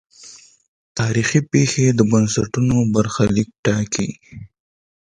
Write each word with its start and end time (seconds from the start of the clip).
تاریخي 0.99 1.39
پېښې 1.51 1.85
د 1.93 1.99
بنسټونو 2.11 2.75
برخلیک 2.93 3.49
ټاکي. 3.65 4.09